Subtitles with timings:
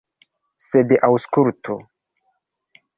[0.67, 1.79] Sed aŭskultu!